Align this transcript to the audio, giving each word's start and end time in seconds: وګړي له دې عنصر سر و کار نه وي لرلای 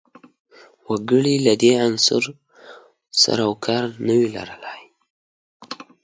وګړي 0.87 1.35
له 1.45 1.53
دې 1.61 1.71
عنصر 1.85 2.23
سر 3.21 3.39
و 3.51 3.53
کار 3.65 3.85
نه 4.05 4.13
وي 4.17 4.27
لرلای 4.35 4.81